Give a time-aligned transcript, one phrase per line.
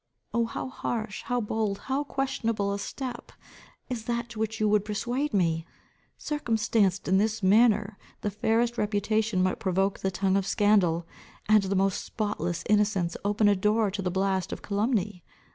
[0.33, 3.31] Oh, how harsh, how bold, how questionable a step,
[3.87, 5.63] is that to which you would persuade me!
[6.17, 11.05] Circumstanced in this manner, the fairest reputation might provoke the tongue of scandal,
[11.47, 15.23] and the most spotless innocence open a door to the blast of calumny.